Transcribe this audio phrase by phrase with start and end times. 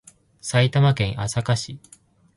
[0.41, 1.79] 埼玉県朝霞市